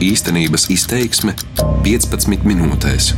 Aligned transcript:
Īstenības 0.00 0.62
izteiksme 0.72 1.34
15 1.84 2.46
minūtēs. 2.48 3.10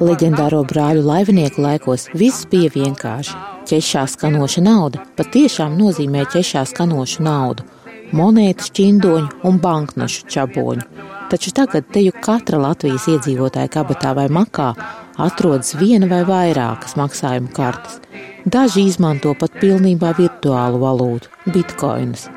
Leģendāro 0.00 0.62
brāļu 0.70 1.04
laivinieku 1.04 1.60
laikos 1.66 2.06
viss 2.16 2.48
bija 2.48 2.72
vienkārši. 2.78 3.36
Ķešā 3.68 4.06
skanoša 4.14 4.64
nauda 4.64 5.04
patiešām 5.20 5.76
nozīmē 5.76 6.24
ķešā 6.32 6.64
skanošu 6.72 7.28
naudu, 7.28 7.68
monētu, 8.16 8.72
čindoņu 8.80 9.44
un 9.50 9.60
banknošu 9.60 10.30
čaboņu. 10.32 10.88
Taču 11.28 11.52
tagad 11.60 11.92
te 11.92 12.08
jau 12.08 12.16
katra 12.24 12.64
Latvijas 12.64 13.04
iedzīvotāja 13.12 13.68
kabatā 13.76 14.16
vai 14.16 14.30
makā 14.32 14.72
atrodas 15.20 15.76
viena 15.76 16.08
vai 16.08 16.24
vairākas 16.24 16.96
maksājuma 16.96 17.52
kartes. 17.52 18.00
Daži 18.44 18.86
izmanto 18.88 19.34
pat 19.36 19.52
pilnībā 19.60 20.14
virtuālu 20.16 20.78
valūtu- 20.80 21.28
bitkoinus. 21.54 22.28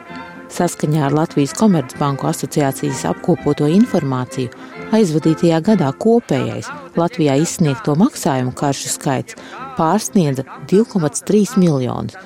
Saskaņā 0.52 1.06
ar 1.06 1.14
Latvijas 1.16 1.54
Komercbanku 1.56 2.28
asociācijas 2.28 3.06
apkopoto 3.08 3.70
informāciju, 3.72 4.52
aizvadītajā 4.92 5.62
gadā 5.64 5.94
kopējais 5.96 6.68
Latvijā 6.96 7.38
izsniegto 7.40 7.96
maksājumu 7.96 8.52
karšu 8.54 8.90
skaits 8.92 9.36
pārsniedza 9.78 10.44
2,3 10.68 11.56
miljonus, 11.58 12.18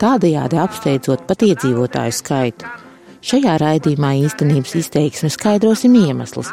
tādējādi 0.00 0.58
apsteidzot 0.58 1.26
pat 1.28 1.38
iedzīvotāju 1.38 2.12
skaitu. 2.12 2.66
Šajā 3.22 3.58
raidījumā 3.60 4.10
īstenības 4.26 4.74
izteiksmi 4.74 5.30
skaidrosim 5.30 5.94
iemeslus, 5.94 6.50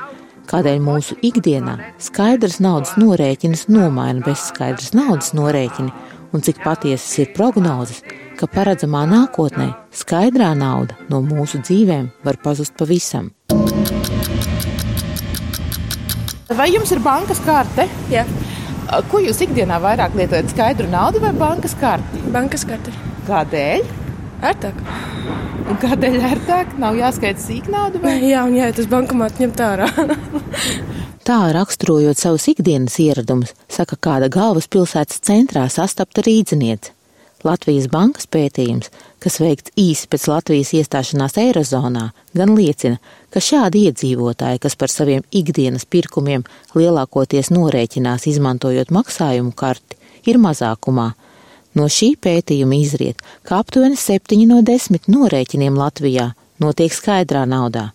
kādēļ 0.48 0.80
mūsu 0.80 1.18
ikdienā 1.24 1.80
skaidrs 1.98 2.60
naudas 2.60 2.94
norēķinas 3.02 3.68
nomaina 3.68 4.22
bezskaidras 4.22 4.94
naudas 4.94 5.34
norēķini 5.34 5.92
un 6.34 6.44
cik 6.44 6.62
patiesas 6.64 7.12
ir 7.22 7.32
prognozes, 7.36 8.04
ka 8.38 8.50
paredzamā 8.52 9.06
nākotnē 9.10 9.72
skaidrā 9.96 10.52
nauda 10.58 10.98
no 11.12 11.22
mūsu 11.26 11.62
dzīvēm 11.64 12.10
var 12.26 12.40
pazust 12.44 12.76
pavisam. 12.80 13.32
Vai 16.58 16.70
jums 16.72 16.92
ir 16.96 17.02
bankas 17.04 17.42
karte? 17.46 17.88
Jā. 18.12 18.24
Ko 19.12 19.20
jūs 19.20 19.42
ikdienā 19.44 19.82
vairāk 19.84 20.16
lietojat? 20.16 20.54
Skaidru 20.54 20.88
naudu 20.90 21.20
vai 21.20 21.34
bankas 21.36 21.76
karti? 21.78 22.22
Bankas 22.32 22.64
karte. 22.68 22.94
Kādēļ? 23.28 23.84
Ērtāk. 24.48 24.80
Un 25.68 25.80
kādēļ 25.82 26.22
ērtāk? 26.30 26.78
Nav 26.80 26.96
jāskaita 26.96 27.44
sīk 27.44 27.68
nauda? 27.74 28.00
Vai? 28.04 28.16
Jā, 28.30 28.46
un 28.48 28.56
jā, 28.56 28.70
tas 28.78 28.88
bankomāts 28.92 29.42
ņemt 29.44 29.64
ārā. 29.66 29.90
Tā 31.28 31.40
raksturojot 31.52 32.16
savus 32.16 32.46
ikdienas 32.48 32.94
ieradumus, 33.04 33.52
saka 33.68 33.98
kāda 34.00 34.30
galvaspilsētas 34.32 35.20
centrā 35.28 35.66
sastapta 35.68 36.24
rīdziniece. 36.24 36.94
Latvijas 37.44 37.90
bankas 37.92 38.26
pētījums, 38.32 38.88
kas 39.22 39.38
veikts 39.44 39.74
īsi 39.78 40.08
pēc 40.10 40.30
Latvijas 40.32 40.72
iestāšanās 40.80 41.36
Eirozonā, 41.44 42.08
gan 42.34 42.56
liecina, 42.58 42.98
ka 43.30 43.44
šādi 43.44 43.84
iedzīvotāji, 43.90 44.64
kas 44.64 44.80
par 44.80 44.90
saviem 44.90 45.28
ikdienas 45.36 45.86
pirkumiem 45.86 46.48
lielākoties 46.80 47.52
norēķinās 47.54 48.26
izmantojot 48.32 48.96
maksājumu 48.96 49.52
karti, 49.52 50.00
ir 50.26 50.40
mazākumā, 50.42 51.12
No 51.78 51.86
šī 51.94 52.16
pētījuma 52.18 52.80
izriet, 52.80 53.20
ka 53.46 53.60
aptuveni 53.62 54.00
7 54.00 54.40
no 54.50 54.64
10 54.66 55.10
norēķiniem 55.14 55.76
Latvijā 55.78 56.32
notiek 56.64 56.94
skaidrā 56.96 57.44
naudā. 57.46 57.92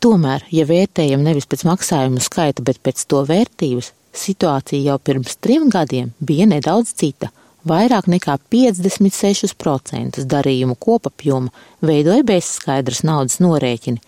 Tomēr, 0.00 0.46
ja 0.48 0.64
vērtējam 0.64 1.20
nevis 1.20 1.44
pēc 1.44 1.66
maksājumu 1.68 2.22
skaita, 2.24 2.62
bet 2.64 2.78
pēc 2.80 3.02
to 3.04 3.18
vērtības, 3.28 3.90
situācija 4.16 4.80
jau 4.86 4.94
pirms 4.96 5.34
trim 5.44 5.66
gadiem 5.68 6.14
bija 6.24 6.46
nedaudz 6.48 6.94
cita. 6.96 7.28
Vairāk 7.68 8.06
nekā 8.08 8.38
56% 8.48 10.22
darījumu 10.24 10.78
kopapjoma 10.80 11.52
veidoja 11.84 12.24
bezskaidras 12.24 13.02
naudas 13.04 13.36
norēķini. 13.44 14.00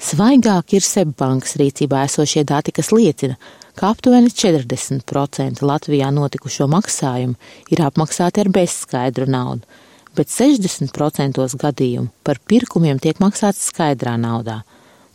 Svaigāk 0.00 0.72
ir 0.78 0.84
Sebbankas 0.84 1.58
rīcībā 1.60 2.06
esošie 2.08 2.46
dati, 2.48 2.72
kas 2.72 2.88
liecina, 2.96 3.36
ka 3.76 3.90
aptuveni 3.92 4.32
40% 4.32 5.60
Latvijā 5.60 6.08
notikušo 6.16 6.64
maksājumu 6.72 7.36
ir 7.76 7.84
apmaksāti 7.84 8.40
ar 8.40 8.52
bezskaidru 8.56 9.28
naudu, 9.28 9.68
bet 10.16 10.32
60% 10.32 11.44
gadījumu 11.60 12.08
par 12.24 12.40
pirkumiem 12.40 13.04
tiek 13.04 13.20
maksāts 13.20 13.68
skaidrā 13.68 14.16
naudā. 14.16 14.62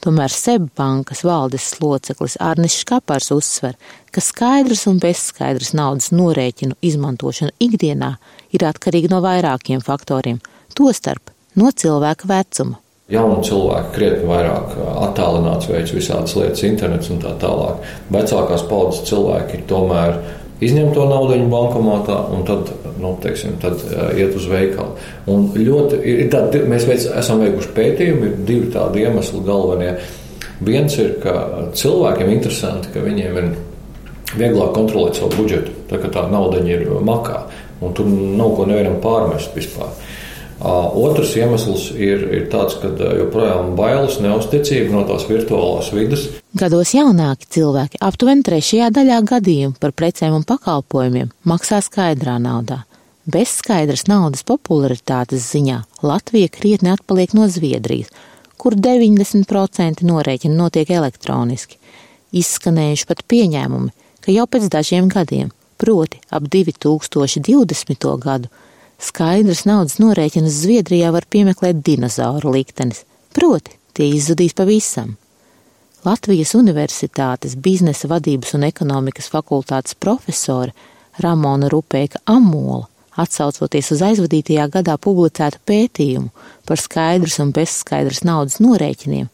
Tomēr 0.01 0.33
Sebbankas 0.33 1.19
valdes 1.21 1.67
loceklis 1.77 2.33
Arnis 2.41 2.79
Škapars 2.81 3.29
uzsver, 3.35 3.75
ka 4.09 4.23
skaidrs 4.25 4.87
un 4.89 4.97
bezskaidrs 5.01 5.75
naudas 5.77 6.09
norēķinu 6.09 6.79
izmantošana 6.81 7.53
ikdienā 7.61 8.15
ir 8.49 8.65
atkarīga 8.65 9.13
no 9.13 9.21
vairākiem 9.21 9.83
faktoriem, 9.85 10.41
tostarp 10.73 11.29
no 11.53 11.69
cilvēka 11.69 12.31
vecuma 12.33 12.81
jauni 13.11 13.43
cilvēki 13.43 13.91
krietni 13.95 14.27
vairāk 14.29 14.75
attālināts 15.07 15.67
veids 15.69 15.93
visādas 15.95 16.35
lietas, 16.37 16.63
internets 16.67 17.11
un 17.11 17.19
tā 17.21 17.33
tālāk. 17.41 17.81
Vecākās 18.13 18.63
paudzes 18.69 19.03
cilvēki 19.09 19.57
ir 19.57 19.65
tomēr 19.69 20.15
izņem 20.61 20.91
to 20.95 21.07
naudu 21.09 21.39
bankomātā 21.51 22.17
un 22.33 22.45
tad, 22.47 22.69
nu, 23.01 23.15
teiksim, 23.21 23.57
tad 23.61 23.81
uh, 23.87 24.11
iet 24.17 24.35
uz 24.37 24.45
veikalu. 24.51 24.95
Un 25.31 25.49
ļoti, 25.57 26.01
ir 26.05 26.29
tādi, 26.33 26.63
mēs 26.69 26.85
veic, 26.89 27.07
esam 27.21 27.41
veikuši 27.43 27.73
pētījumu, 27.77 28.27
ir 28.29 28.45
divi 28.47 28.71
tādi 28.73 29.05
iemesli 29.05 29.41
galvenie. 29.47 29.95
Viens 30.61 30.95
ir, 31.01 31.15
ka 31.23 31.33
cilvēkiem 31.77 32.29
interesanti, 32.35 32.91
ka 32.93 33.01
viņiem 33.01 33.37
ir 33.41 33.51
vieglāk 34.37 34.75
kontrolēt 34.75 35.17
savu 35.17 35.41
budžetu, 35.41 35.73
tā 35.89 35.99
kā 36.01 36.11
tā 36.13 36.27
nauda 36.31 36.61
ir 36.69 36.85
makā, 37.03 37.43
un 37.81 37.95
tur 37.97 38.07
nav 38.07 38.53
ko 38.55 38.67
nevienam 38.69 39.01
pārmest 39.03 39.57
vispār. 39.57 39.89
Otrs 40.61 41.33
iemesls 41.39 41.87
ir, 41.97 42.21
ir 42.35 42.43
tāds, 42.53 42.75
ka 42.81 42.91
joprojām 43.17 43.73
bailes, 43.77 44.19
neusticība 44.21 44.93
no 44.93 45.01
tās 45.09 45.25
virtuālās 45.29 45.89
vidas. 45.95 46.27
Gados 46.57 46.93
jaunāki 46.93 47.49
cilvēki 47.57 48.01
aptuveni 48.03 48.45
trešajā 48.45 48.91
daļā 48.93 49.19
gadījumu 49.31 49.79
par 49.81 49.95
precēm 49.97 50.37
un 50.37 50.45
pakalpojumiem 50.45 51.31
maksā 51.49 51.81
skaidrā 51.81 52.37
naudā. 52.41 52.83
Bez 53.31 53.55
skaidras 53.61 54.07
naudas 54.09 54.45
popularitātes 54.45 55.45
ziņā 55.53 55.81
Latvija 56.05 56.49
krietni 56.53 56.93
atpaliek 56.93 57.33
no 57.37 57.47
Zviedrijas, 57.49 58.09
kur 58.61 58.77
90% 58.77 60.05
norēķina 60.05 60.57
notiek 60.57 60.89
elektroniski. 60.93 61.77
Izskanējuši 62.37 63.07
pat 63.09 63.25
pieņēmumi, 63.29 63.93
ka 64.21 64.33
jau 64.33 64.45
pēc 64.49 64.69
dažiem 64.73 65.09
gadiem, 65.09 65.49
proti 65.81 66.21
ap 66.29 66.45
2020. 66.45 68.09
gadu, 68.21 68.51
Skaidrs 69.01 69.63
naudas 69.65 69.97
norēķinus 69.97 70.61
Zviedrijā 70.61 71.09
var 71.13 71.25
piemeklēt 71.25 71.81
dinozauru 71.85 72.53
liktenis, 72.53 73.01
proti 73.33 73.73
tie 73.97 74.11
izzudīs 74.13 74.53
pavisam. 74.57 75.15
Latvijas 76.05 76.53
Universitātes 76.57 77.55
biznesa 77.57 78.09
vadības 78.09 78.53
un 78.57 78.67
ekonomikas 78.69 79.29
fakultātes 79.33 79.97
profesore 79.97 80.73
Ramona 81.21 81.69
Rupēka 81.69 82.21
Amola, 82.29 82.85
atsaucoties 83.21 83.91
uz 83.95 84.05
aizvadītajā 84.05 84.67
gadā 84.77 84.95
publicētu 85.01 85.61
pētījumu 85.67 86.29
par 86.69 86.81
skaidrs 86.81 87.39
un 87.43 87.51
bezskaidrs 87.57 88.23
naudas 88.25 88.61
norēķiniem, 88.63 89.27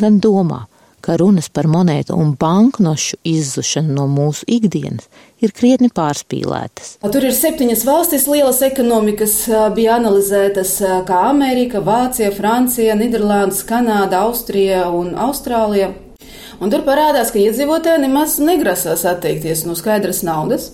gan 0.00 0.20
domā, 0.20 0.64
ka 1.04 1.18
runas 1.20 1.50
par 1.52 1.68
monētu 1.70 2.16
un 2.16 2.32
banknošu 2.40 3.18
izzušanu 3.28 3.94
no 3.98 4.06
mūsu 4.10 4.46
ikdienas 4.56 5.08
ir 5.44 5.52
krietni 5.52 5.90
pārspīlētas. 5.92 6.94
Tur 7.04 7.26
ir 7.28 7.34
septiņas 7.36 7.84
valstis, 7.84 8.28
lielas 8.30 8.62
ekonomikas 8.64 9.36
bija 9.76 9.98
analizētas, 9.98 10.78
kā 11.08 11.26
Amerika, 11.28 11.82
Vācija, 11.84 12.32
Francija, 12.34 12.96
Nīderlanda, 12.96 13.58
Kanāda, 13.68 14.24
Austrija 14.24 14.86
un 14.88 15.12
Austrālija. 15.26 15.92
Un 16.62 16.70
tur 16.72 16.84
parādās, 16.86 17.32
ka 17.34 17.42
iedzīvotāji 17.42 18.06
nemaz 18.06 18.38
negrasās 18.40 19.04
atteikties 19.08 19.66
no 19.68 19.76
skaidras 19.76 20.22
naudas. 20.24 20.70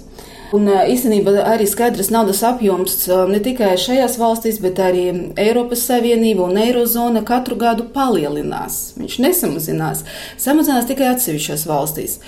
Un 0.56 0.66
īstenībā 0.66 1.36
arī 1.46 1.66
skaidrs 1.70 2.10
naudas 2.10 2.42
apjoms 2.46 3.04
ne 3.30 3.38
tikai 3.42 3.76
šajās 3.78 4.16
valstīs, 4.18 4.58
bet 4.62 4.82
arī 4.82 5.04
Eiropas 5.38 5.84
Savienība 5.86 6.48
un 6.48 6.58
Eirozona 6.58 7.22
katru 7.26 7.58
gadu 7.60 7.86
palielinās. 7.94 8.96
Viņš 8.98 9.18
nesamazinās, 9.22 10.04
samazinās 10.42 10.90
tikai 10.90 11.12
atsevišķās 11.14 11.66
valstīs 11.70 12.18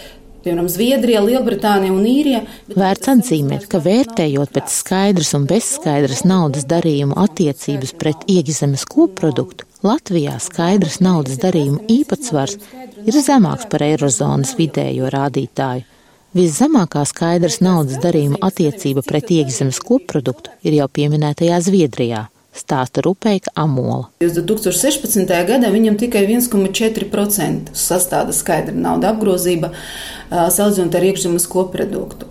piemēram, 0.43 0.69
Zviedrija, 0.71 1.23
Lielbritānija 1.25 1.95
un 1.95 2.07
Īrija. 2.09 2.43
Vērts 2.75 3.11
atzīmēt, 3.13 3.69
ka 3.71 3.81
vērtējot 3.83 4.55
pēc 4.55 4.75
skaidras 4.75 5.33
un 5.39 5.47
bezskaidras 5.51 6.25
naudas 6.29 6.67
darījumu 6.71 7.17
attiecības 7.23 7.95
pret 8.01 8.27
iekšzemes 8.31 8.87
koproduktu, 8.91 9.69
Latvijā 9.83 10.37
skaidras 10.43 11.01
naudas 11.03 11.41
darījumu 11.43 11.83
īpatsvars 11.91 12.59
ir 13.03 13.19
zemāks 13.19 13.67
par 13.71 13.83
Eirozonas 13.87 14.55
vidējo 14.59 15.11
rādītāju. 15.11 15.89
Viszemākā 16.33 17.03
skaidrs 17.05 17.59
naudas 17.61 17.99
darījuma 18.01 18.39
attiecība 18.47 19.03
pret 19.05 19.29
iekšzemes 19.35 19.77
koproduktu 19.85 20.49
ir 20.65 20.79
jau 20.79 20.87
pieminētajā 20.89 21.59
Zviedrijā. 21.61 22.23
Stāsta 22.57 23.03
Rupeika 23.05 23.53
Amola. 23.61 24.07
2016. 24.25 25.29
gadā 25.29 25.69
viņam 25.73 25.99
tikai 26.01 26.23
1,4% 26.25 27.77
sastāda 27.77 28.33
skaidra 28.33 28.73
nauda 28.73 29.11
apgrozība, 29.13 29.75
salīdzinot 30.33 30.97
ar 30.97 31.07
iekšzemes 31.11 31.49
koproduktu. 31.53 32.31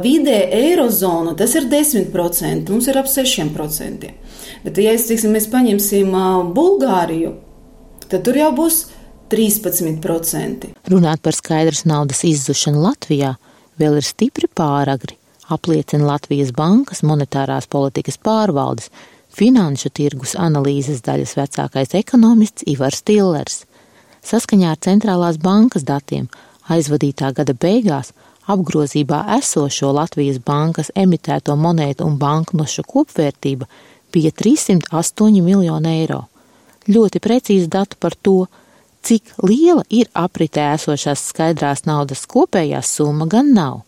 Vidē 0.00 0.38
Eirozona 0.56 1.34
tas 1.36 1.52
ir 1.60 1.68
10%, 1.68 2.72
mums 2.72 2.88
ir 2.88 3.00
ap 3.00 3.08
6%. 3.08 4.14
Bet, 4.64 4.80
ja 4.80 4.96
es, 4.96 5.04
tiksim, 5.12 5.36
mēs 5.36 5.50
paņemsim 5.52 6.16
Bulgāriju, 6.56 7.34
tad 8.08 8.24
tur 8.24 8.40
jau 8.40 8.48
būs 8.56 8.86
13%. 9.30 10.72
Runāt 10.90 11.22
par 11.22 11.36
skaidras 11.36 11.84
naudas 11.88 12.24
izzušanu 12.26 12.82
Latvijā 12.82 13.36
vēl 13.80 14.00
ir 14.00 14.06
stipri 14.06 14.50
pāragri, 14.50 15.16
apliecina 15.48 16.08
Latvijas 16.12 16.52
Bankas 16.56 17.04
monetārās 17.06 17.70
politikas 17.70 18.18
pārvaldes 18.18 18.90
finanšu 19.34 19.92
tirgus 19.94 20.34
analīzes 20.38 21.04
daļas 21.06 21.36
vecākais 21.38 21.94
ekonomists 21.98 22.66
Ivars 22.70 23.04
Tillers. 23.06 23.62
Saskaņā 24.26 24.74
ar 24.74 24.80
centrālās 24.82 25.38
bankas 25.40 25.86
datiem 25.86 26.26
aizvadītā 26.70 27.30
gada 27.36 27.54
beigās 27.54 28.12
apgrozībā 28.50 29.22
esošo 29.38 29.92
Latvijas 29.94 30.40
bankas 30.44 30.90
emitēto 30.98 31.56
monētu 31.56 32.06
un 32.06 32.18
banknošu 32.18 32.84
kopvērtība 32.88 33.68
bija 34.12 34.32
308 34.34 35.40
miljoni 35.46 35.94
eiro. 36.00 36.24
Ļoti 36.90 37.22
precīzi 37.22 37.68
datu 37.70 37.98
par 38.00 38.16
to, 38.16 38.46
cik 39.02 39.36
liela 39.46 39.84
ir 39.88 40.10
apritē 40.14 40.72
esošās 40.74 41.30
skaidrās 41.32 41.86
naudas 41.88 42.26
kopējā 42.28 42.82
summa, 42.84 43.26
gan 43.26 43.54
nav 43.54 43.80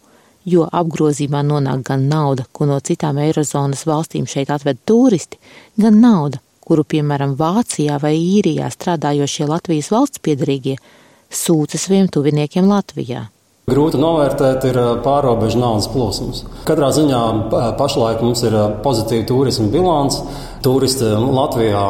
jo 0.44 0.66
apgrozībā 0.66 1.42
nonāk 1.46 1.84
gan 1.86 2.06
nauda, 2.10 2.46
ko 2.52 2.66
no 2.66 2.78
citām 2.80 3.20
Eirozonas 3.22 3.84
valstīm 3.86 4.26
šeit 4.26 4.50
atved 4.50 4.80
turisti, 4.86 5.38
gan 5.78 6.00
nauda, 6.02 6.40
kuru, 6.62 6.84
piemēram, 6.84 7.36
Vācijā 7.38 7.98
vai 8.02 8.14
Īrijā 8.18 8.70
strādājošie 8.72 9.48
Latvijas 9.50 9.90
valsts 9.92 10.22
piedarīgie 10.22 10.78
sūta 11.32 11.78
saviem 11.78 12.10
tuviniekiem 12.12 12.68
Latvijā. 12.68 13.26
Grūti 13.72 13.96
novērtēt 13.96 14.64
ir 14.68 14.76
pārobežu 15.00 15.56
naudas 15.62 15.88
plūsmas. 15.88 16.44
Katrā 16.68 16.92
ziņā 16.92 17.20
pašlaik 17.80 18.20
mums 18.20 18.44
ir 18.44 18.56
pozitīva 18.84 19.24
turisma 19.28 19.70
bilants. 19.72 20.20
Turisti 20.62 21.08
Latvijā 21.10 21.84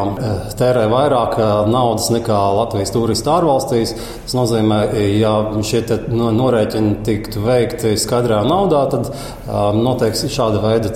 tērē 0.56 0.86
vairāk 0.88 1.34
naudas 1.68 2.06
nekā 2.14 2.36
Latvijas 2.56 2.94
turisti 2.94 3.28
ārvalstīs. 3.28 3.90
Tas 4.22 4.36
nozīmē, 4.38 4.78
ja 5.18 5.32
šie 5.60 5.82
norēķini 6.08 6.94
tiktu 7.04 7.42
veikti 7.44 7.92
skaidrā 8.00 8.38
naudā, 8.48 8.86
tad 8.94 9.10
noteikti 9.76 10.30
šāda 10.32 10.62
veida 10.62 10.94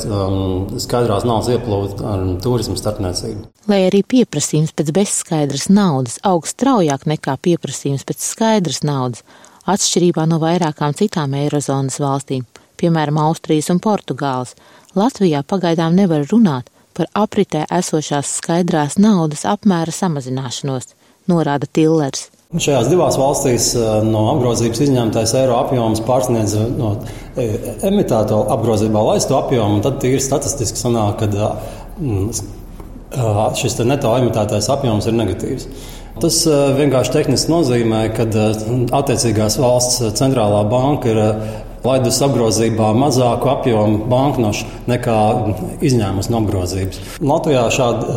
skaidrās 0.81 1.27
naudas 1.29 1.50
ieplūda 1.53 2.15
ar 2.15 2.25
turismu 2.47 2.79
starpniecību. 2.81 3.44
Lai 3.69 3.83
arī 3.91 4.00
pieprasījums 4.06 4.73
pēc 4.79 4.94
bezskaidras 4.97 5.69
naudas 5.69 6.17
aug 6.25 6.49
straujāk 6.49 7.05
nekā 7.11 7.37
pieprasījums 7.44 8.06
pēc 8.09 8.25
skaidras 8.25 8.81
naudas, 8.87 9.27
Atšķirībā 9.66 10.28
no 10.30 10.38
vairākām 10.38 10.94
citām 10.94 11.32
Eirozonas 11.34 11.98
valstīm, 11.98 12.44
piemēram, 12.78 13.18
Austrijas 13.18 13.72
un 13.74 13.80
Portugāles, 13.82 14.54
Latvijā 14.94 15.42
pagaidām 15.42 15.96
nevar 15.98 16.22
runāt 16.30 16.70
par 16.96 17.10
apritē 17.18 17.64
esošās 17.74 18.36
skaidrās 18.38 18.94
naudas 19.02 19.42
apmēra 19.48 19.92
samazināšanos, 19.92 20.94
norāda 21.26 21.66
Tillers. 21.66 22.28
Šajās 22.54 22.86
divās 22.92 23.16
valstīs 23.18 23.72
eh, 23.74 23.86
no 24.06 24.28
apgrozības 24.36 24.84
izņemtais 24.86 25.34
eiro 25.34 25.56
apjoms 25.58 25.98
pārsniedz 26.06 26.54
eh, 26.54 26.68
no 26.78 26.92
eh, 27.34 27.56
emitēto 27.90 28.38
apgrozībā 28.54 29.02
laisto 29.02 29.34
apjomu, 29.40 29.80
un 29.80 29.82
tad 29.84 29.98
tīri 30.02 30.22
statistiski 30.22 30.78
sanāk, 30.78 31.26
ka 31.26 31.26
šis 33.58 33.80
neto 33.82 34.14
emitētais 34.14 34.70
apjoms 34.70 35.10
ir 35.10 35.14
negatīvs. 35.18 35.66
Tas 36.16 36.38
eh, 36.48 36.58
vienkārši 36.78 37.12
tehniski 37.12 37.52
nozīmē, 37.52 38.00
ka 38.16 38.24
eh, 38.24 38.60
attiecīgās 38.96 39.58
valsts 39.60 40.00
centrālā 40.16 40.62
banka 40.70 41.10
ir 41.12 41.18
eh, 41.20 41.42
laidus 41.84 42.22
apgrozībā 42.24 42.88
mazāku 42.96 43.50
apjomu 43.52 44.06
banknošu 44.08 44.64
nekā 44.88 45.16
izņēmums 45.84 46.30
no 46.32 46.40
apgrozības. 46.40 47.02
Latvijā 47.20 47.66
šāda 47.76 48.16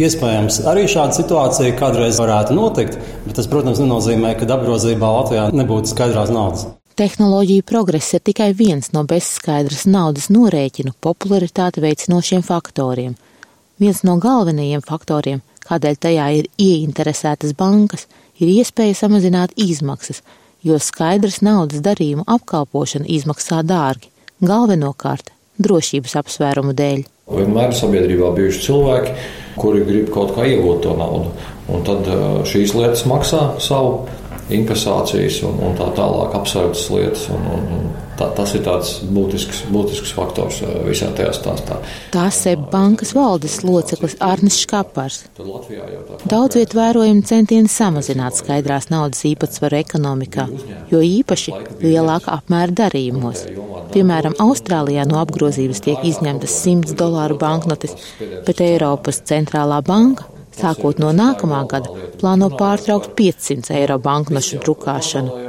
iespējams 0.00 0.58
arī 0.72 0.88
šāda 0.90 1.14
situācija 1.20 1.76
kādreiz 1.78 2.18
varētu 2.18 2.56
notikt, 2.56 2.96
bet 3.28 3.36
tas, 3.38 3.46
protams, 3.52 3.78
nenozīmē, 3.84 4.32
ka 4.40 4.48
apgrozībā 4.56 5.12
Latvijā 5.20 5.44
nebūtu 5.54 5.92
skaidrās 5.92 6.32
naudas. 6.34 6.66
Tehnoloģija 6.98 7.68
progress 7.68 8.16
ir 8.16 8.24
tikai 8.26 8.50
viens 8.56 8.90
no 8.96 9.04
bezskaidras 9.08 9.84
naudas 9.86 10.26
norēķinu 10.32 10.96
popularitāti 11.04 11.84
veicinošiem 11.84 12.42
faktoriem. 12.48 13.14
Viens 13.80 14.02
no 14.08 14.18
galvenajiem 14.20 14.82
faktoriem 14.88 15.44
kādēļ 15.70 15.98
tajā 16.04 16.28
ir 16.40 16.50
ieinteresētas 16.60 17.54
bankas, 17.58 18.06
ir 18.42 18.50
iespēja 18.50 18.98
samazināt 19.04 19.54
izmaksas, 19.60 20.24
jo 20.66 20.76
skaidrs 20.82 21.40
naudas 21.46 21.82
darījumu 21.84 22.26
apkalpošana 22.28 23.08
izmaksā 23.08 23.62
dārgi, 23.66 24.10
galvenokārt 24.44 25.32
drošības 25.60 26.16
apsvērumu 26.20 26.74
dēļ. 26.76 27.04
Vienmēr 27.30 27.74
sabiedrībā 27.76 28.32
bijuši 28.36 28.64
cilvēki, 28.64 29.12
kuri 29.60 29.84
grib 29.86 30.08
kaut 30.14 30.34
kā 30.34 30.46
iegūt 30.50 30.82
to 30.86 30.96
naudu, 30.98 31.30
un 31.70 31.84
tad 31.86 32.08
šīs 32.48 32.74
lietas 32.74 33.04
maksā 33.06 33.44
savu 33.62 34.08
inkasācijas 34.54 35.40
un, 35.48 35.58
un 35.66 35.76
tā 35.78 35.88
tālāk 35.96 36.36
apsardzes 36.38 36.88
lietas. 36.92 37.26
Un, 37.34 37.46
un, 37.54 37.66
un 37.76 37.90
tā, 38.20 38.28
tas 38.36 38.52
ir 38.56 38.64
tāds 38.66 38.92
būtisks, 39.10 39.64
būtisks 39.72 40.12
faktors 40.16 40.60
uh, 40.64 40.74
visā 40.86 41.10
tajā 41.16 41.32
stāstā. 41.36 41.78
Tā 42.14 42.26
seb 42.34 42.66
bankas 42.72 43.14
valdes 43.16 43.60
loceklis 43.64 44.16
Arnis 44.24 44.60
Škapars. 44.62 45.22
Daudz 46.30 46.58
viet 46.58 46.74
vērojami 46.76 47.24
centieni 47.26 47.70
samazināt 47.70 48.38
skaidrās 48.40 48.90
naudas 48.92 49.22
īpatsvaru 49.28 49.80
ekonomikā, 49.80 50.48
jo 50.92 51.02
īpaši 51.04 51.56
lielāka 51.84 52.36
apmēra 52.38 52.76
darījumos. 52.84 53.46
Piemēram, 53.94 54.36
Austrālijā 54.42 55.06
no 55.08 55.18
apgrozības 55.22 55.82
tiek 55.86 56.04
izņemtas 56.06 56.60
100 56.64 56.98
dolāru 56.98 57.38
banknotes, 57.40 57.96
bet 58.46 58.62
Eiropas 58.62 59.22
centrālā 59.26 59.80
banka 59.86 60.28
sākot 60.60 61.00
no 61.02 61.10
nākamā 61.16 61.64
gada, 61.70 61.92
plāno 62.20 62.50
pārtraukt 62.54 63.14
500 63.18 63.74
eiro 63.80 63.98
banknošu 64.02 64.60
drukāšanu. 64.64 65.46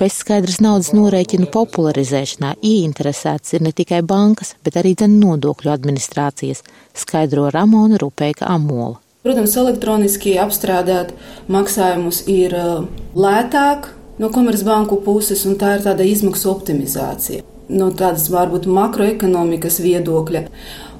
Bezskaidras 0.00 0.60
naudas 0.64 0.92
norēķinu 0.96 1.50
popularizēšanā 1.52 2.54
ieinteresēts 2.64 3.56
ir 3.56 3.64
ne 3.66 3.72
tikai 3.76 4.00
bankas, 4.06 4.54
bet 4.64 4.78
arī 4.80 4.94
dzen 4.96 5.18
nodokļu 5.20 5.72
administrācijas, 5.72 6.62
skaidro 6.96 7.50
Ramona 7.52 8.00
Rupeika 8.00 8.48
Amola. 8.52 8.98
Protams, 9.22 9.52
elektroniski 9.54 10.32
apstrādāt 10.42 11.12
maksājumus 11.52 12.24
ir 12.26 12.56
uh, 12.58 12.86
lētāk 13.14 13.92
no 14.18 14.30
komercbanku 14.34 14.98
puses, 15.04 15.44
un 15.46 15.54
tā 15.60 15.76
ir 15.76 15.84
tāda 15.84 16.06
izmaksu 16.08 16.50
optimizācija. 16.50 17.44
No 17.72 17.92
tādas 17.94 18.26
varbūt 18.32 18.66
makroekonomikas 18.66 19.78
viedokļa. 19.84 20.42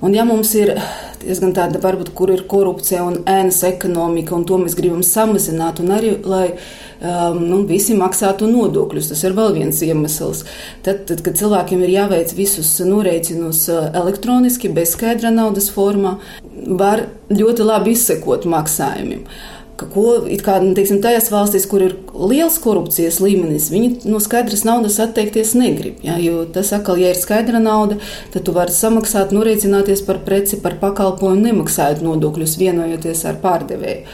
Un 0.02 0.14
ja 0.16 0.24
mums 0.26 0.50
ir 0.58 0.72
diezgan 1.22 1.52
tāda, 1.54 1.78
varbūt, 1.78 2.08
kur 2.18 2.32
ir 2.34 2.40
korupcija 2.50 3.04
un 3.06 3.20
ēnas 3.30 3.60
ekonomika, 3.68 4.34
un 4.34 4.42
to 4.48 4.58
mēs 4.58 4.74
gribam 4.74 5.04
samazināt, 5.06 5.78
un 5.78 5.92
arī, 5.94 6.16
lai 6.26 6.48
um, 6.50 7.38
nu, 7.38 7.60
visi 7.68 7.94
maksātu 7.94 8.48
nodokļus, 8.50 9.12
tas 9.12 9.22
ir 9.22 9.36
vēl 9.38 9.54
viens 9.60 9.78
iemesls. 9.86 10.42
Tad, 10.82 11.04
tad 11.06 11.22
kad 11.22 11.38
cilvēkiem 11.38 11.86
ir 11.86 11.94
jāveic 11.94 12.34
visus 12.34 12.74
norēķinus 12.82 13.62
uh, 13.70 13.88
elektroniski, 14.02 14.72
bez 14.74 14.96
skaidra 14.96 15.30
naudas 15.30 15.70
formā, 15.70 16.16
var 16.66 17.06
ļoti 17.30 17.70
labi 17.70 17.94
izsekot 17.94 18.48
maksājumiem 18.50 19.22
ka 19.82 19.88
ko, 19.92 20.04
kā, 20.44 20.56
nu, 20.62 20.72
teiksim, 20.76 21.00
tajās 21.02 21.30
valstīs, 21.32 21.66
kur 21.70 21.82
ir 21.84 21.96
liels 22.14 22.58
korupcijas 22.62 23.18
līmenis, 23.22 23.70
viņi 23.72 24.08
no 24.10 24.20
skaidras 24.22 24.64
naudas 24.68 25.00
atteikties 25.02 25.54
negrib. 25.58 26.02
Ja, 26.06 26.18
jo 26.22 26.44
tas 26.52 26.72
atkal, 26.76 27.00
ja 27.02 27.10
ir 27.12 27.18
skaidra 27.18 27.60
nauda, 27.62 27.98
tad 28.34 28.46
tu 28.46 28.54
vari 28.56 28.74
samaksāt, 28.74 29.34
norēķināties 29.34 30.04
par 30.06 30.22
preci, 30.26 30.60
par 30.62 30.78
pakalpojumu, 30.82 31.42
nemaksājot 31.48 32.04
nodokļus, 32.06 32.56
vienojoties 32.62 33.26
ar 33.28 33.42
pārdevēju. 33.42 34.06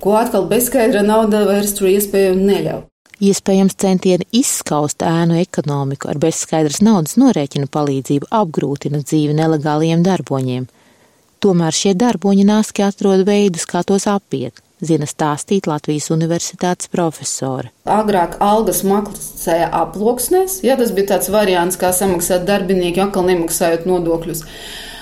Ko 0.00 0.14
atkal 0.16 0.46
bezskaidra 0.48 1.02
nauda 1.04 1.42
vairs 1.44 1.74
tur 1.76 1.90
iespēju 1.90 2.38
neļauj. 2.38 2.86
Iespējams, 3.20 3.74
centieni 3.76 4.24
izskaust 4.32 5.02
ēnu 5.04 5.36
ekonomiku 5.42 6.08
ar 6.08 6.16
bezskaidras 6.22 6.80
naudas 6.80 7.18
norēķinu 7.20 7.68
palīdzību 7.68 8.30
apgrūtina 8.32 9.02
dzīvi 9.04 9.36
nelegāliem 9.36 10.00
darboņiem. 10.06 10.64
Tomēr 11.44 11.76
šie 11.76 11.92
darboņi 12.00 12.48
nāski 12.48 12.84
atrod 12.86 13.26
veidus, 13.28 13.68
kā 13.68 13.84
tos 13.84 14.08
apiet 14.08 14.64
zina 14.84 15.08
stāstīt 15.08 15.68
Latvijas 15.70 16.10
Universitātes 16.12 16.90
profesore. 16.92 17.70
Agrāk 17.88 18.36
algas 18.44 18.82
maksāja 18.86 19.70
aploksnēs, 19.80 20.60
ja 20.66 20.76
tas 20.80 20.94
bija 20.96 21.14
tāds 21.14 21.32
variants, 21.32 21.78
kā 21.80 21.92
samaksāt 21.96 22.46
darbinieki, 22.48 23.02
atkal 23.04 23.28
nemaksājot 23.28 23.88
nodokļus. 23.90 24.44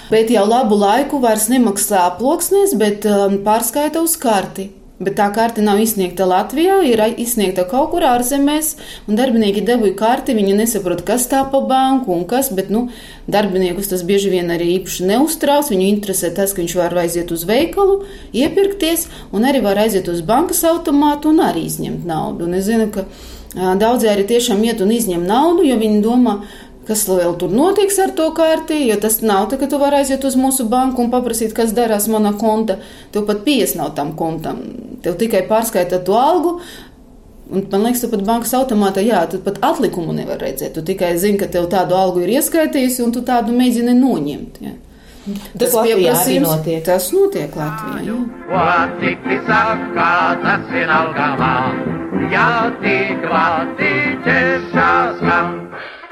Bet 0.09 0.33
jau 0.33 0.47
labu 0.49 0.79
laiku 0.81 1.21
vairs 1.21 1.51
nemaksā 1.53 2.07
aploksnēs, 2.15 2.75
bet 2.81 3.05
um, 3.09 3.41
pārskaita 3.45 4.01
uz 4.05 4.17
karti. 4.21 4.71
Bet 4.99 5.15
tā 5.15 5.29
karte 5.31 5.63
nav 5.63 5.79
izsniegta 5.79 6.27
Latvijā, 6.27 6.81
ir 6.83 6.99
izsniegta 7.23 7.63
kaut 7.71 7.93
kur 7.93 8.03
ārzemēs, 8.03 8.73
un 9.07 9.19
darbinieki 9.19 9.63
dabūja 9.63 9.95
karti. 10.01 10.35
Viņi 10.35 10.57
nesaprot, 10.59 11.05
kas 11.07 11.29
tā 11.31 11.45
pa 11.53 11.61
banku 11.63 12.11
un 12.17 12.25
kas, 12.27 12.51
bet 12.51 12.73
nu, 12.75 12.89
darbiniekus 13.31 13.93
tas 13.93 14.03
bieži 14.03 14.33
vien 14.35 14.51
arī 14.51 14.73
īpaši 14.81 15.07
neuztrauc. 15.13 15.71
Viņu 15.71 15.87
interesē 15.87 16.33
tas, 16.35 16.51
ka 16.51 16.65
viņš 16.65 16.75
var 16.81 16.99
aiziet 17.05 17.31
uz 17.31 17.47
veikalu, 17.47 18.01
iepirkties, 18.35 19.07
un 19.31 19.47
arī 19.47 19.63
var 19.63 19.79
aiziet 19.85 20.11
uz 20.11 20.25
bankas 20.27 20.65
automātu 20.67 21.31
un 21.31 21.45
arī 21.47 21.69
izņemt 21.71 22.03
naudu. 22.09 22.51
Un 22.51 22.59
es 22.59 22.67
zinu, 22.67 22.91
ka 22.91 23.07
daudzi 23.79 24.11
arī 24.11 24.27
tiešām 24.35 24.67
iet 24.67 24.83
un 24.83 24.91
izņem 24.99 25.23
naudu, 25.31 25.63
jo 25.63 25.79
viņi 25.79 26.03
domā, 26.03 26.41
kas 26.89 27.05
vēl 27.07 27.37
tur 27.39 27.53
notiks 27.53 27.99
ar 28.01 28.15
to 28.17 28.31
kārti, 28.37 28.81
jo 28.89 28.97
tas 28.99 29.21
nav 29.23 29.51
tā, 29.51 29.61
ka 29.61 29.69
tu 29.71 29.79
vari 29.79 30.01
aiziet 30.01 30.25
uz 30.25 30.35
mūsu 30.41 30.67
banku 30.73 31.05
un 31.05 31.13
paprasīt, 31.13 31.53
kas 31.57 31.75
darās 31.77 32.09
manā 32.11 32.33
konta. 32.41 32.79
Tev 33.13 33.29
pat 33.29 33.45
pieejas 33.47 33.77
nav 33.79 33.93
tam 33.99 34.15
kontam. 34.17 34.65
Tev 35.09 35.17
tikai 35.17 35.47
pārskaita 35.49 36.03
to 36.05 36.17
algu. 36.21 36.59
Un, 37.49 37.63
man 37.73 37.87
liekas, 37.87 38.03
tu 38.05 38.11
pat 38.13 38.21
bankas 38.29 38.51
automātā, 38.59 39.01
jā, 39.01 39.23
tu 39.33 39.39
pat 39.41 39.57
atlikumu 39.65 40.13
nevar 40.13 40.37
redzēt. 40.45 40.75
Tu 40.77 40.83
tikai 40.91 41.15
zini, 41.17 41.39
ka 41.41 41.49
tev 41.49 41.71
tādu 41.73 41.97
algu 41.97 42.21
ir 42.27 42.35
ieskaitījusi, 42.37 43.01
un 43.07 43.15
tu 43.17 43.23
tādu 43.25 43.55
mēģini 43.57 43.95
noņemt. 43.97 44.59
Jā. 44.67 44.75
Tas 45.61 45.73
Latvijā 45.77 46.13
arī 46.13 46.37
notiek. 46.45 46.83
Tas 46.85 47.09
notiek 47.13 47.57
Latvijā. 47.57 48.03
Jā. 48.05 48.17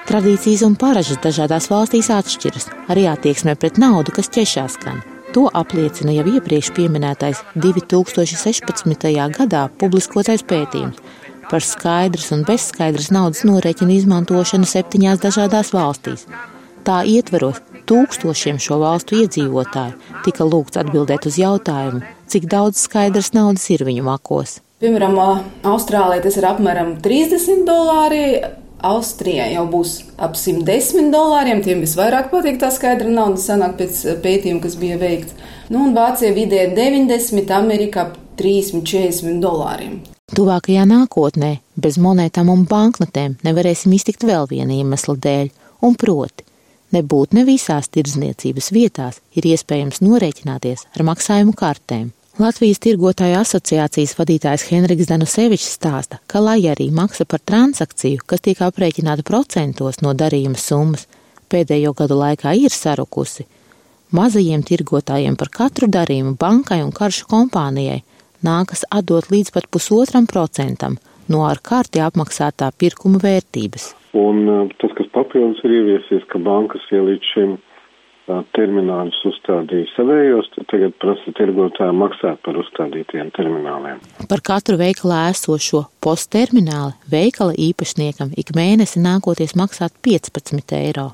Tradīcijas 0.06 0.62
un 0.64 0.78
paražas 0.80 1.20
dažādās 1.20 1.68
valstīs 1.72 2.08
atšķiras, 2.14 2.70
arī 2.92 3.08
attieksmē 3.12 3.56
pret 3.60 3.80
naudu, 3.82 4.14
kas 4.16 4.32
ķešā 4.32 4.68
skan. 4.72 5.04
To 5.36 5.50
apliecina 5.52 6.14
jau 6.16 6.24
iepriekš 6.32 6.70
minētais 6.88 7.42
2016. 7.60 9.10
gadā 9.36 9.66
publiskotais 9.76 10.40
pētījums 10.40 10.96
par 11.50 11.60
skaidras 11.60 12.30
un 12.32 12.44
bezskaidras 12.48 13.10
naudas 13.12 13.44
norēķinu 13.44 13.98
izmantošanu 13.98 14.64
septiņās 14.64 15.20
dažādās 15.20 15.74
valstīs. 15.76 16.24
Tā 16.88 17.02
ietveros 17.04 17.60
tūkstošiem 17.84 18.56
šo 18.62 18.80
valstu 18.80 19.20
iedzīvotāju 19.20 20.22
tika 20.24 20.48
lūgts 20.48 20.80
atbildēt 20.80 21.28
uz 21.28 21.36
jautājumu, 21.36 22.00
cik 22.32 22.48
daudz 22.50 22.80
skaidras 22.88 23.34
naudas 23.36 23.68
ir 23.76 23.84
viņu 23.84 24.08
makos. 24.08 24.62
Piemēram, 24.80 25.20
Austrālijā 25.68 26.24
tas 26.24 26.40
ir 26.40 26.48
apmēram 26.48 26.96
30 27.04 27.68
dolāri, 27.68 28.24
Austrijai 28.84 29.52
jau 29.54 29.64
būs 29.70 29.98
ap 30.20 30.36
110 30.36 31.08
dolāriem. 31.14 31.62
Tiem 31.64 31.80
visvairāk 31.84 32.28
patīk 32.32 32.58
tā 32.60 32.68
skaidra 32.74 33.08
nauda, 33.08 33.40
sanāk 33.40 33.78
pēc 33.80 34.02
pētījuma, 34.24 34.60
kas 34.64 34.76
bija 34.80 34.98
veikts. 35.00 35.36
Nu, 35.72 35.86
un 35.86 35.96
Vācija 35.96 36.34
vidē 36.36 36.66
90, 36.76 37.54
Amerikā 37.56 38.04
ap 38.08 38.18
340 38.36 39.40
dolāriem. 39.40 40.02
Tuvākajā 40.36 40.84
nākotnē 40.90 41.52
bez 41.78 41.96
monētām 42.02 42.50
un 42.52 42.66
banknotēm 42.68 43.38
nevarēsim 43.46 43.94
iztikt 43.96 44.26
vēl 44.26 44.48
viena 44.50 44.74
iemesla 44.74 45.14
dēļ, 45.22 45.50
un 45.86 45.94
proti, 45.94 46.44
nebūt 46.92 47.36
ne 47.38 47.46
visās 47.46 47.88
tirdzniecības 47.94 48.72
vietās 48.74 49.20
ir 49.38 49.46
iespējams 49.52 50.02
norēķināties 50.02 50.88
ar 50.92 51.06
maksājumu 51.06 51.54
kartēm. 51.56 52.10
Latvijas 52.36 52.82
tirgotāju 52.84 53.38
asociācijas 53.40 54.10
vadītājs 54.18 54.66
Henriks 54.68 55.06
Danusevičs 55.08 55.70
stāsta, 55.78 56.18
ka, 56.28 56.42
lai 56.44 56.58
arī 56.68 56.90
maksa 56.92 57.24
par 57.24 57.40
transakciju, 57.40 58.20
kas 58.28 58.42
tiek 58.44 58.58
aprēķināta 58.60 59.24
procentos 59.24 60.02
no 60.04 60.12
darījuma 60.12 60.60
summas, 60.60 61.06
pēdējo 61.48 61.94
gadu 61.96 62.18
laikā 62.20 62.52
ir 62.60 62.74
sarukusi, 62.76 63.46
mazajiem 64.12 64.66
tirgotājiem 64.68 65.38
par 65.40 65.48
katru 65.48 65.88
darījumu 65.88 66.34
bankai 66.36 66.82
un 66.84 66.92
karšu 66.92 67.24
kompānijai 67.30 68.02
nākas 68.44 68.84
atdot 68.92 69.30
līdz 69.32 69.54
pat 69.56 69.70
pusotram 69.72 70.28
procentam 70.28 70.98
no 71.32 71.40
ar 71.48 71.64
karti 71.64 72.04
apmaksātā 72.04 72.68
pirkuma 72.76 73.16
vērtības. 73.22 73.94
Un 74.12 74.44
uh, 74.44 74.68
tas, 74.76 74.92
kas 75.00 75.08
papildus 75.16 75.64
ir 75.64 75.78
ieviesies, 75.80 76.28
ka 76.28 76.36
bankas 76.36 76.84
jau 76.92 77.00
līdz 77.08 77.32
šim 77.32 77.56
terminālus 78.56 79.18
uzstādīja 79.28 79.86
savējos, 79.94 80.48
tad 80.54 80.68
tagad 80.72 80.96
prasa 81.02 81.34
tirgotājiem 81.38 82.00
maksāt 82.02 82.40
par 82.46 82.58
uzstādītiem 82.60 83.30
termināliem. 83.36 84.00
Par 84.30 84.42
katru 84.44 84.78
veikalā 84.80 85.28
esošo 85.32 85.84
posttermināli 86.02 86.96
veikala 87.12 87.54
īpašniekam 87.68 88.34
ik 88.38 88.50
mēnesi 88.56 89.02
nākoties 89.02 89.54
maksāt 89.58 89.94
15 90.06 90.74
eiro. 90.78 91.12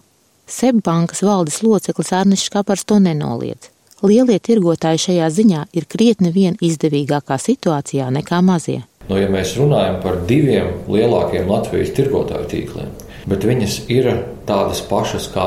Sebbankas 0.48 1.22
valdes 1.24 1.62
loceklis 1.62 2.12
Arnis 2.16 2.44
Škapars 2.48 2.84
to 2.84 2.98
nenoliedz. 3.00 3.70
Lielie 4.02 4.40
tirgotāji 4.42 4.98
šajā 4.98 5.28
ziņā 5.30 5.66
ir 5.78 5.84
krietni 5.86 6.32
vien 6.34 6.56
izdevīgākā 6.58 7.36
situācijā 7.38 8.08
nekā 8.10 8.40
mazie. 8.42 8.80
Nu, 9.08 9.18
ja 9.18 9.28
mēs 9.30 9.54
runājam 9.58 10.00
par 10.02 10.20
diviem 10.26 10.72
lielākiem 10.90 11.46
Latvijas 11.50 11.92
tirgotāju 11.94 12.48
tīkliem, 12.50 12.90
bet 13.30 13.46
viņas 13.46 13.76
ir 13.94 14.08
tādas 14.48 14.82
pašas 14.90 15.28
kā 15.30 15.46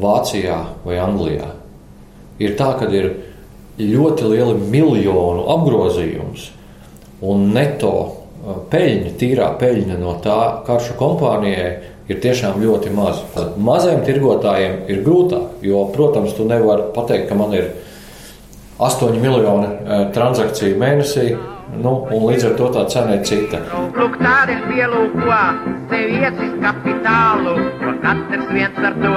Vācijā 0.00 0.58
vai 0.86 0.96
Anglijā. 1.02 1.50
Ir 2.42 2.56
tā, 2.58 2.72
ka 2.80 2.88
ir 2.88 3.10
ļoti 3.78 4.28
liela 4.32 4.56
miljonu 4.56 5.46
apgrozījums 5.52 6.48
un 7.22 7.50
neto 7.54 7.92
uh, 7.92 8.58
peļņa, 8.72 9.14
tīrā 9.20 9.52
peļņa 9.60 9.98
no 10.00 10.16
tā 10.24 10.40
karšu 10.66 10.96
kompānijai 11.00 11.70
ir 12.10 12.20
tiešām 12.22 12.60
ļoti 12.62 12.92
maza. 12.96 13.24
Tad 13.34 13.56
mazajiem 13.62 14.02
tirgotājiem 14.08 14.78
ir 14.90 15.04
grūtāk, 15.06 15.62
jo, 15.64 15.86
protams, 15.94 16.34
tu 16.36 16.48
nevari 16.48 16.90
pateikt, 16.96 17.28
ka 17.30 17.38
man 17.38 17.54
ir 17.56 17.70
8 18.82 19.20
miljoni 19.22 19.68
uh, 19.68 20.06
transakciju 20.14 20.80
mēnesī 20.80 21.30
Nu, 21.80 21.92
un 22.12 22.26
līdz 22.28 22.50
ar 22.50 22.56
to 22.58 22.66
tā 22.74 22.82
cena 22.92 23.14
ir 23.16 23.22
cita. 23.24 23.58
Pluktāris 23.96 24.60
pielūko 24.68 25.38
sevi 25.88 26.18
iecis 26.20 26.52
kapitālu, 26.60 27.54
jo 27.80 27.94
katrs 28.02 28.50
viens 28.52 28.80
ar 28.84 28.98
to 29.00 29.12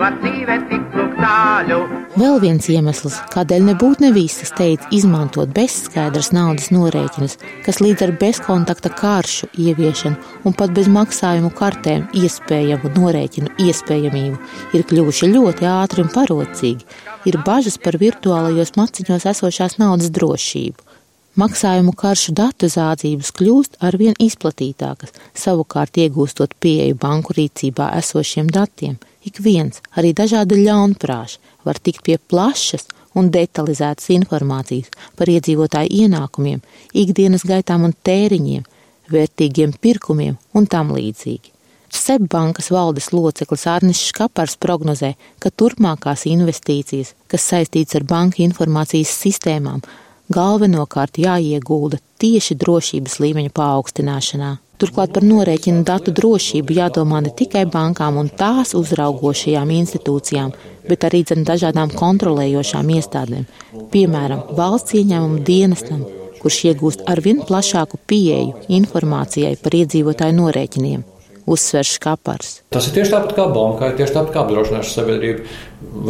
var 0.00 0.16
dzīvē 0.22 0.56
tik 0.70 0.86
pluktāļu. 0.94 1.80
Vēl 2.16 2.38
viens 2.42 2.66
iemesls, 2.72 3.18
kādēļ 3.34 3.66
nebūtu 3.68 4.06
ne 4.06 4.10
visi 4.16 4.48
steidz 4.48 4.88
izmantot 4.96 5.52
bezskaidras 5.54 6.32
naudas 6.34 6.70
norēķinus, 6.72 7.36
kas 7.66 7.82
līdz 7.84 8.06
ar 8.08 8.14
bezkontakta 8.22 8.90
kāršu 8.96 9.50
ieviešanu 9.60 10.48
un 10.48 10.56
pat 10.56 10.72
bez 10.76 10.88
maksājumu 10.90 11.52
kartēm 11.54 12.08
iespējamu 12.16 12.94
norēķinu 12.96 13.54
iespējamību, 13.68 14.40
ir 14.72 14.86
kļuvuši 14.88 15.34
ļoti 15.36 15.68
ātri 15.68 16.06
un 16.06 16.12
parocīgi, 16.16 16.88
ir 17.28 17.42
bažas 17.46 17.76
par 17.78 18.00
virtuālajos 18.00 18.74
maciņos 18.80 19.28
esošās 19.34 19.78
naudas 19.82 20.10
drošību. 20.16 20.89
Maksājumu 21.38 21.92
karšu 21.94 22.32
datu 22.34 22.66
zādzības 22.66 23.28
kļūst 23.38 23.76
arvien 23.86 24.16
izplatītākas, 24.18 25.12
savukārt 25.38 26.00
iegūstot 26.02 26.56
pieeju 26.58 26.96
banku 26.98 27.36
rīcībā 27.36 27.92
esošiem 28.00 28.48
datiem, 28.50 28.96
ik 29.22 29.38
viens, 29.38 29.78
arī 29.94 30.10
dažādi 30.10 30.58
ļaunprāši, 30.64 31.38
var 31.62 31.78
tikt 31.78 32.02
pie 32.08 32.18
plašas 32.18 32.88
un 33.14 33.30
detalizētas 33.30 34.10
informācijas 34.16 34.90
par 35.14 35.30
iedzīvotāju 35.30 36.02
ienākumiem, 36.02 36.64
ikdienas 36.98 37.46
gaitām 37.46 37.86
un 37.86 37.94
tēriņiem, 37.94 38.66
vērtīgiem 39.14 39.78
pirkumiem 39.78 40.34
un 40.58 40.66
tam 40.66 40.90
līdzīgi. 40.98 41.54
Sebbankas 41.94 42.72
valdes 42.74 43.12
loceklis 43.14 43.68
Arnis 43.70 44.02
Škapars 44.02 44.58
prognozē, 44.58 45.14
ka 45.38 45.54
turpmākās 45.54 46.26
investīcijas, 46.26 47.14
kas 47.30 47.50
saistīts 47.54 47.94
ar 47.98 48.06
banka 48.06 48.42
informācijas 48.42 49.14
sistēmām, 49.14 49.82
galvenokārt 50.30 51.18
jāiegulda 51.20 51.98
tieši 52.22 52.56
drošības 52.60 53.18
līmeņa 53.22 53.52
paaugstināšanā. 53.56 54.50
Turklāt 54.80 55.12
par 55.12 55.26
norēķinu 55.26 55.82
datu 55.84 56.14
drošību 56.16 56.76
jādomā 56.78 57.20
ne 57.26 57.32
tikai 57.36 57.66
bankām 57.68 58.16
un 58.22 58.30
tās 58.42 58.72
uzraugošajām 58.78 59.74
institūcijām, 59.76 60.54
bet 60.88 61.04
arī 61.04 61.20
dažādām 61.28 61.92
kontrolējošām 61.92 62.94
iestādēm, 62.96 63.44
piemēram, 63.92 64.46
valsts 64.56 64.96
ieņēmumu 64.96 65.44
dienestam, 65.44 66.06
kurš 66.40 66.64
iegūst 66.72 67.04
arvien 67.12 67.44
plašāku 67.44 68.00
pieeju 68.08 68.64
informācijai 68.80 69.56
par 69.60 69.76
iedzīvotāju 69.82 70.40
norēķiniem 70.40 71.04
uzsver 71.46 71.86
Škapars. 71.86 72.60
Tas 72.74 72.86
ir 72.88 72.94
tieši 72.98 73.14
tāpat 73.14 73.34
kā 73.36 73.46
bankai, 73.54 73.90
tieši 73.98 74.16
tāpat 74.16 74.32
kā 74.34 74.44
apdrošināšanas 74.44 74.94
sabiedrība. 74.96 75.58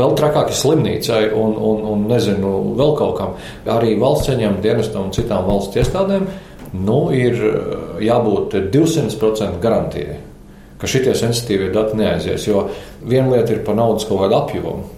Vēl 0.01 0.15
trakāk 0.19 0.51
ir 0.51 0.59
slimnīcai 0.59 1.23
un, 1.39 1.57
un, 1.57 1.83
un 1.93 2.07
nezinu, 2.11 2.53
vēl 2.79 2.95
kaut 2.99 3.17
kam. 3.19 3.35
Arī 3.71 3.97
valsts 4.01 4.33
ieņēmuma 4.33 4.65
dienestam 4.65 5.09
un 5.09 5.15
citām 5.17 5.47
valsts 5.49 5.81
iestādēm 5.81 6.27
nu, 6.73 7.01
ir 7.15 7.35
eh, 7.35 7.59
jābūt 8.07 8.57
200% 8.73 9.59
garantijai, 9.63 10.19
ka 10.81 10.91
šitie 10.91 11.15
sensitīvie 11.19 11.71
dati 11.75 11.99
neaizies. 11.99 12.47
Jo 12.49 12.69
viena 13.03 13.35
lieta 13.35 13.57
ir 13.57 13.65
par 13.67 13.79
naudas 13.79 14.07
kaut 14.09 14.25
kādu 14.25 14.39
apjomu, 14.39 14.89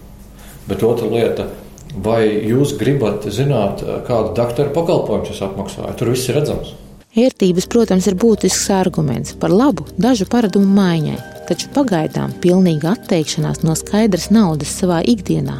bet 0.69 0.87
otra 0.87 1.09
lieta. 1.11 1.49
Vai 1.93 2.23
jūs 2.25 2.71
gribat 2.79 3.27
zināt, 3.29 3.83
eh, 3.85 3.99
kādu 4.07 4.33
doktora 4.37 4.73
pakalpojumu 4.73 5.33
es 5.33 5.43
apmaksāju? 5.45 5.97
Tur 5.97 6.13
viss 6.13 6.29
ir 6.29 6.41
redzams. 6.41 6.73
Ērtības, 7.13 7.67
protams, 7.69 8.07
ir 8.09 8.15
būtisks 8.17 8.71
arguments 8.73 9.35
par 9.37 9.51
labu 9.53 9.83
dažu 10.01 10.25
paradumu 10.25 10.65
maiņai, 10.73 11.19
taču 11.45 11.67
pagaidām 11.75 12.31
pilnīga 12.41 12.95
atteikšanās 12.95 13.61
no 13.61 13.75
skaidras 13.77 14.31
naudas 14.33 14.71
savā 14.79 15.03
ikdienā 15.05 15.59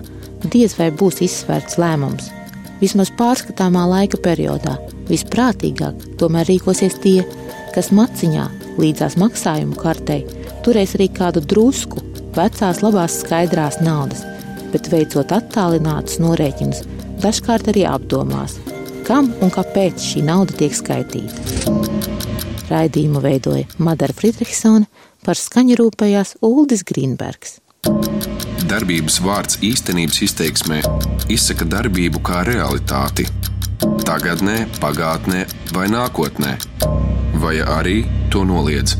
diez 0.50 0.74
vai 0.79 0.89
būs 0.89 1.22
izsvērts 1.22 1.77
lēmums. 1.77 2.31
Vismaz 2.81 3.13
pārskatāmā 3.19 3.86
laika 3.91 4.17
periodā 4.25 4.79
visprātīgāk 5.12 6.17
tomēr 6.17 6.50
rīkosies 6.50 6.98
tie, 7.05 7.19
kas 7.75 7.93
maciņā 7.93 8.50
līdzās 8.81 9.19
maksājumu 9.22 9.77
kartei 9.77 10.24
turēs 10.65 10.98
arī 10.98 11.12
kādu 11.13 11.45
drusku 11.53 12.01
vecās 12.33 12.81
labās 12.81 13.22
skaidrās 13.22 13.77
naudas, 13.86 14.25
bet 14.74 14.89
veicot 14.89 15.38
attālinātus 15.38 16.17
norēķinus, 16.24 16.81
dažkārt 17.22 17.69
arī 17.69 17.86
apdomās, 17.93 18.57
kam 19.07 19.31
un 19.43 19.53
kāpēc 19.53 20.01
šī 20.01 20.25
nauda 20.27 20.55
tiek 20.60 20.75
skaitīta. 20.75 21.74
Raidījumu 22.72 23.22
veidoja 23.22 23.67
Madara 23.83 24.15
Friedrichsone, 24.15 24.88
Par 25.24 25.39
skaņu 25.39 25.77
rūpējās 25.79 26.36
Uldis 26.43 26.81
Grīnbergs. 26.83 27.60
Darbības 28.67 29.22
vārds 29.24 29.55
īstenības 29.63 30.19
izteiksmē 30.27 30.81
izsaka 31.31 31.67
darbību 31.69 32.19
kā 32.27 32.41
realitāti. 32.50 33.29
Tagatnē, 34.03 34.57
pagātnē 34.83 35.45
vai 35.75 35.88
nākotnē, 35.91 36.57
vai 37.39 37.55
arī 37.63 38.01
to 38.36 38.43
noliedz. 38.48 38.98